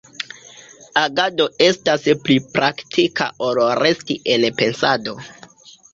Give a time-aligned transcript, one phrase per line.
[1.01, 5.17] Agado estas pli praktika ol resti en pensado.